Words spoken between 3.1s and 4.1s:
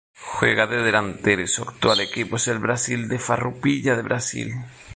Farroupilha de